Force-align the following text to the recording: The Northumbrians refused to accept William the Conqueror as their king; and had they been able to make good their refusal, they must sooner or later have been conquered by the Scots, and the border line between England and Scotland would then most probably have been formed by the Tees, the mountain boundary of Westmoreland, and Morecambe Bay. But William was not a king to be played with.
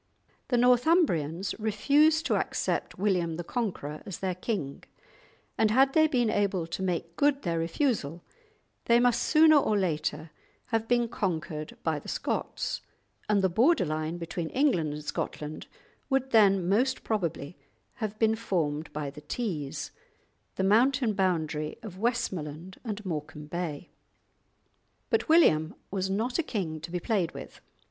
The 0.47 0.57
Northumbrians 0.57 1.53
refused 1.59 2.25
to 2.25 2.35
accept 2.35 2.97
William 2.97 3.35
the 3.35 3.43
Conqueror 3.43 4.01
as 4.03 4.17
their 4.17 4.33
king; 4.33 4.83
and 5.59 5.69
had 5.69 5.93
they 5.93 6.07
been 6.07 6.31
able 6.31 6.65
to 6.65 6.81
make 6.81 7.15
good 7.15 7.43
their 7.43 7.59
refusal, 7.59 8.23
they 8.85 8.99
must 8.99 9.21
sooner 9.21 9.57
or 9.57 9.77
later 9.77 10.31
have 10.69 10.87
been 10.87 11.07
conquered 11.07 11.77
by 11.83 11.99
the 11.99 12.07
Scots, 12.07 12.81
and 13.29 13.43
the 13.43 13.47
border 13.47 13.85
line 13.85 14.17
between 14.17 14.49
England 14.49 14.91
and 14.95 15.03
Scotland 15.05 15.67
would 16.09 16.31
then 16.31 16.67
most 16.67 17.03
probably 17.03 17.55
have 17.97 18.17
been 18.17 18.35
formed 18.35 18.91
by 18.93 19.11
the 19.11 19.21
Tees, 19.21 19.91
the 20.55 20.63
mountain 20.63 21.13
boundary 21.13 21.77
of 21.83 21.99
Westmoreland, 21.99 22.79
and 22.83 23.05
Morecambe 23.05 23.45
Bay. 23.45 23.91
But 25.11 25.29
William 25.29 25.75
was 25.91 26.09
not 26.09 26.39
a 26.39 26.41
king 26.41 26.81
to 26.81 26.89
be 26.89 26.99
played 26.99 27.33
with. 27.35 27.61